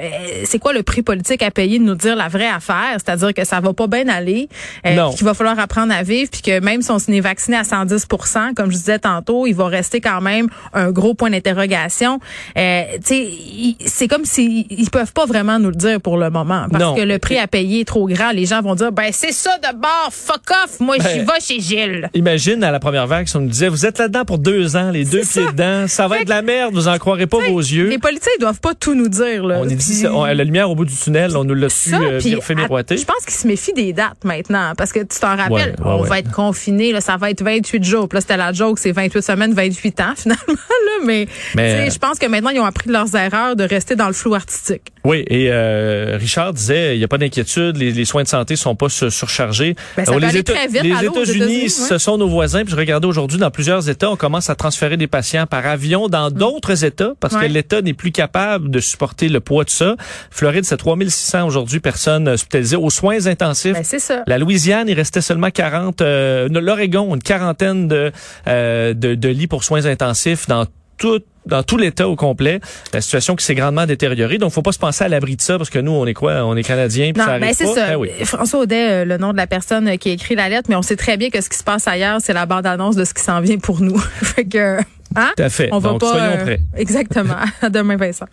c'est 0.44 0.58
quoi 0.58 0.72
le 0.72 0.82
prix 0.82 1.02
politique 1.02 1.42
à 1.42 1.50
payer 1.50 1.78
de 1.78 1.84
nous 1.84 1.96
dire 1.96 2.14
la 2.14 2.28
vraie 2.28 2.48
affaire, 2.48 2.94
c'est-à-dire 2.94 3.34
que 3.34 3.44
ça 3.44 3.60
va 3.60 3.72
pas 3.72 3.88
bien 3.88 4.08
aller, 4.08 4.48
euh, 4.86 5.10
qu'il 5.10 5.24
va 5.24 5.34
falloir 5.34 5.58
apprendre 5.58 5.92
à 5.92 6.02
vivre, 6.02 6.30
puis 6.30 6.42
que 6.42 6.60
même 6.60 6.82
si 6.82 6.90
on 6.90 6.98
s'est 6.98 7.20
vacciné 7.20 7.56
à 7.56 7.62
110% 7.62 8.54
comme 8.54 8.70
je 8.70 8.76
disais 8.76 8.98
tantôt, 8.98 9.46
il 9.46 9.54
va 9.54 9.66
rester 9.66 10.00
quand 10.00 10.20
même 10.20 10.48
un 10.72 10.92
gros 10.92 11.14
point 11.14 11.30
d'interrogation. 11.30 12.20
Euh, 12.56 12.82
c'est 13.02 14.08
comme 14.08 14.24
s'ils 14.24 14.66
ils 14.70 14.90
peuvent 14.90 15.12
pas 15.12 15.26
vraiment 15.26 15.58
nous 15.58 15.70
le 15.70 15.76
dire 15.76 16.00
pour 16.00 16.16
le 16.16 16.30
moment. 16.30 16.66
Parce 16.70 16.96
que 16.96 17.02
le 17.02 17.18
prix 17.18 17.38
à 17.38 17.48
payer 17.48 17.80
est 17.80 17.84
trop 17.84 18.06
grand. 18.06 18.30
Les 18.30 18.46
gens 18.46 18.62
vont 18.62 18.74
dire, 18.74 18.92
ben 18.92 19.10
c'est 19.12 19.32
ça 19.32 19.58
de 19.58 19.76
bord, 19.76 20.10
fuck 20.12 20.42
off, 20.64 20.80
moi 20.80 20.96
je 20.98 21.02
ben, 21.02 21.26
vais 21.26 21.40
chez 21.40 21.60
Gilles. 21.60 22.08
Imagine 22.14 22.62
à 22.62 22.70
la 22.70 22.78
première 22.78 23.06
vague, 23.06 23.26
si 23.26 23.36
on 23.36 23.40
nous 23.40 23.48
disait, 23.48 23.68
vous 23.68 23.84
êtes 23.84 23.98
là-dedans 23.98 24.24
pour 24.24 24.38
deux 24.38 24.76
ans, 24.76 24.90
les 24.90 25.04
deux 25.04 25.22
pieds 25.22 25.46
dedans, 25.46 25.88
ça 25.88 26.06
va 26.06 26.18
être 26.18 26.26
de 26.26 26.30
la 26.30 26.42
merde, 26.42 26.72
vous 26.74 26.88
en 26.88 26.98
croirez 26.98 27.26
pas 27.26 27.38
vos 27.38 27.58
yeux. 27.58 27.88
Les 27.88 27.98
politiciens 27.98 28.32
ils 28.38 28.40
doivent 28.40 28.60
pas 28.60 28.74
tout 28.78 28.94
nous 28.94 29.08
dire. 29.08 29.44
Là. 29.44 29.58
On 29.60 29.68
est 29.68 29.74
dit, 29.74 30.02
la 30.02 30.44
lumière 30.44 30.70
au 30.70 30.74
bout 30.74 30.84
du 30.84 30.94
tunnel, 30.94 31.36
on 31.36 31.44
nous 31.44 31.54
l'a 31.54 31.68
su 31.68 31.94
euh, 31.94 32.20
fait 32.20 32.54
miroiter. 32.54 32.96
Je 32.96 33.04
pense 33.04 33.24
qu'ils 33.24 33.34
se 33.34 33.46
méfient 33.46 33.72
des 33.72 33.92
dates 33.92 34.24
maintenant, 34.24 34.72
parce 34.76 34.92
que 34.92 35.00
tu 35.00 35.18
t'en 35.20 35.36
rappelles, 35.36 35.76
on 35.84 36.02
va 36.02 36.18
être 36.18 36.30
confiné, 36.30 36.92
là, 36.92 37.00
ça 37.00 37.16
va 37.16 37.30
être 37.30 37.42
28 37.42 37.84
jours. 37.84 38.08
Puis 38.08 38.16
là, 38.16 38.20
c'était 38.20 38.36
la 38.36 38.52
joke, 38.52 38.78
c'est 38.78 38.92
28 38.92 39.22
semaines, 39.22 39.54
28 39.54 40.00
ans 40.00 40.04
finalement. 40.16 40.42
Là, 40.48 41.04
mais, 41.04 41.26
mais 41.54 41.90
je 41.90 41.98
pense 41.98 42.18
que 42.18 42.26
maintenant, 42.26 42.50
ils 42.50 42.60
ont 42.60 42.64
appris 42.64 42.88
de 42.88 42.92
leurs 42.92 43.14
erreurs 43.14 43.56
de 43.56 43.64
rester 43.64 43.96
dans 43.96 44.06
le 44.06 44.12
flou 44.12 44.34
artistique. 44.34 44.92
Oui, 45.04 45.24
et 45.28 45.52
euh, 45.52 46.16
Richard 46.18 46.52
disait, 46.52 46.96
il 46.96 46.98
n'y 46.98 47.04
a 47.04 47.08
pas 47.08 47.18
d'inquiétude, 47.18 47.76
les, 47.76 47.92
les, 47.92 48.04
soins 48.04 48.24
de 48.24 48.28
santé 48.28 48.56
sont 48.56 48.74
pas 48.74 48.88
surchargés. 48.88 49.76
Ben, 49.96 50.04
ça 50.04 50.18
les, 50.18 50.36
Éta 50.36 50.52
très 50.52 50.66
vite, 50.66 50.82
les 50.82 51.04
États-Unis, 51.04 51.70
ce 51.70 51.98
sont 51.98 52.18
nos 52.18 52.28
voisins. 52.28 52.62
Puis 52.62 52.72
je 52.72 52.76
regardais 52.76 53.06
aujourd'hui, 53.06 53.38
dans 53.38 53.52
plusieurs 53.52 53.88
États, 53.88 54.10
on 54.10 54.16
commence 54.16 54.50
à 54.50 54.56
transférer 54.56 54.96
des 54.96 55.06
patients 55.06 55.46
par 55.46 55.64
avion 55.64 56.08
dans 56.08 56.28
mm. 56.30 56.34
d'autres 56.34 56.84
États 56.84 57.12
parce 57.20 57.36
que 57.36 57.44
l'État 57.44 57.82
n'est 57.82 57.94
plus 57.94 58.10
capable 58.10 58.65
de 58.70 58.80
supporter 58.80 59.28
le 59.28 59.40
poids 59.40 59.64
de 59.64 59.70
ça. 59.70 59.96
Floride, 60.30 60.64
c'est 60.64 60.76
3600 60.76 61.46
aujourd'hui 61.46 61.80
personnes 61.80 62.28
hospitalisées 62.28 62.76
aux 62.76 62.90
soins 62.90 63.26
intensifs. 63.26 63.74
Ben, 63.74 63.84
c'est 63.84 63.98
ça. 63.98 64.22
La 64.26 64.38
Louisiane, 64.38 64.88
il 64.88 64.94
restait 64.94 65.20
seulement 65.20 65.50
40. 65.50 66.00
Euh, 66.00 66.48
L'Oregon, 66.48 67.14
une 67.14 67.22
quarantaine 67.22 67.88
de, 67.88 68.12
euh, 68.48 68.94
de, 68.94 69.14
de 69.14 69.28
lits 69.28 69.46
pour 69.46 69.64
soins 69.64 69.86
intensifs 69.86 70.46
dans 70.46 70.66
tout 70.98 71.20
dans 71.46 71.62
tout 71.62 71.76
l'État 71.76 72.08
au 72.08 72.16
complet, 72.16 72.60
la 72.92 73.00
situation 73.00 73.36
qui 73.36 73.44
s'est 73.44 73.54
grandement 73.54 73.86
détériorée. 73.86 74.38
Donc, 74.38 74.52
faut 74.52 74.62
pas 74.62 74.72
se 74.72 74.78
penser 74.78 75.04
à 75.04 75.08
l'abri 75.08 75.36
de 75.36 75.40
ça 75.40 75.56
parce 75.56 75.70
que 75.70 75.78
nous, 75.78 75.92
on 75.92 76.06
est 76.06 76.14
quoi? 76.14 76.44
On 76.44 76.56
est 76.56 76.62
Canadiens. 76.62 77.12
Non, 77.16 77.24
ça 77.24 77.38
ben 77.38 77.54
c'est 77.54 77.66
ça. 77.66 77.96
Ben 77.96 78.24
François 78.24 78.60
Audet, 78.60 78.90
euh, 78.90 79.04
le 79.04 79.16
nom 79.16 79.32
de 79.32 79.36
la 79.36 79.46
personne 79.46 79.88
euh, 79.88 79.96
qui 79.96 80.10
a 80.10 80.12
écrit 80.12 80.34
la 80.34 80.48
lettre, 80.48 80.68
mais 80.68 80.76
on 80.76 80.82
sait 80.82 80.96
très 80.96 81.16
bien 81.16 81.30
que 81.30 81.40
ce 81.40 81.48
qui 81.48 81.56
se 81.56 81.64
passe 81.64 81.86
ailleurs, 81.86 82.20
c'est 82.20 82.32
la 82.32 82.46
bande-annonce 82.46 82.96
de 82.96 83.04
ce 83.04 83.14
qui 83.14 83.22
s'en 83.22 83.40
vient 83.40 83.58
pour 83.58 83.80
nous. 83.80 83.98
fait 84.22 84.44
que, 84.44 84.78
hein? 85.14 85.32
Tout 85.36 85.42
à 85.42 85.48
fait. 85.48 85.68
On 85.72 85.78
va 85.78 85.94
pas, 85.98 86.10
soyons 86.10 86.48
euh, 86.48 86.56
exactement. 86.76 87.36
à 87.62 87.70
demain, 87.70 87.96
Vincent. 87.96 88.26